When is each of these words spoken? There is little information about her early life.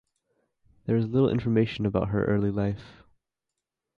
There 0.87 0.95
is 0.97 1.05
little 1.07 1.29
information 1.29 1.85
about 1.85 2.07
her 2.09 2.25
early 2.25 2.49
life. 2.49 3.03